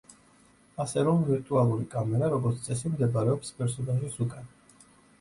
[0.85, 4.55] ასე რომ, ვირტუალური კამერა, როგორც წესი, მდებარეობს პერსონაჟის უკან.